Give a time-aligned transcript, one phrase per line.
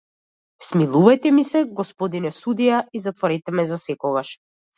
[0.67, 4.35] Смилувајте ми се, господине судија, и затворете ме засекогаш!